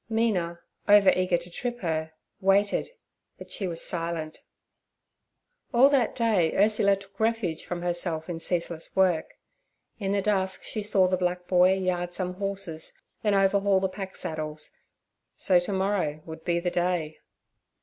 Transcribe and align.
Mina, 0.09 0.59
over 0.89 1.11
eager 1.11 1.37
to 1.37 1.51
trip 1.51 1.81
her, 1.81 2.13
waited, 2.39 2.89
but 3.37 3.51
she 3.51 3.67
was 3.67 3.83
silent. 3.85 4.39
All 5.75 5.89
that 5.89 6.15
day 6.15 6.55
Ursula 6.57 6.95
took 6.95 7.19
refuge 7.19 7.63
from 7.63 7.83
herself 7.83 8.27
in 8.27 8.39
ceaseless 8.39 8.95
work. 8.95 9.35
In 9.99 10.11
the 10.13 10.21
dusk 10.23 10.63
she 10.63 10.81
saw 10.81 11.07
the 11.07 11.17
black 11.17 11.45
boy 11.47 11.73
yard 11.73 12.15
some 12.15 12.33
horses, 12.33 12.97
then 13.21 13.35
overhaul 13.35 13.79
the 13.79 13.89
pack 13.89 14.15
saddles—so 14.15 15.59
to 15.59 15.71
morrow 15.71 16.23
would 16.25 16.43
be 16.43 16.59
the 16.59 16.71
day. 16.71 17.19